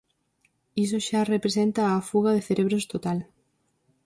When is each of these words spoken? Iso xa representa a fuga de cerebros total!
Iso 0.83 0.97
xa 1.07 1.21
representa 1.35 1.81
a 1.87 2.05
fuga 2.09 2.31
de 2.33 2.45
cerebros 2.47 2.85
total! 2.93 3.19